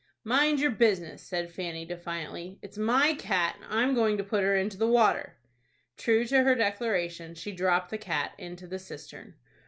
"Mind 0.23 0.59
your 0.59 0.71
business!" 0.71 1.21
said 1.21 1.51
Fanny, 1.51 1.85
defiantly. 1.85 2.57
"It's 2.63 2.75
my 2.75 3.13
cat, 3.13 3.57
and 3.57 3.65
I'm 3.71 3.93
going 3.93 4.17
to 4.17 4.23
put 4.23 4.41
her 4.41 4.55
into 4.55 4.75
the 4.75 4.87
water." 4.87 5.35
True 5.95 6.25
to 6.25 6.41
her 6.41 6.55
declaration, 6.55 7.35
she 7.35 7.51
dropped 7.51 7.91
the 7.91 7.99
cat 7.99 8.33
into 8.39 8.65
the 8.65 8.79
cistern. 8.79 9.35